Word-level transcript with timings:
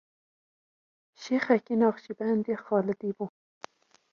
Şêxekî 1.21 1.75
Neqşîbendî 1.81 2.53
Xalidî 2.63 3.09
bû. 3.17 3.25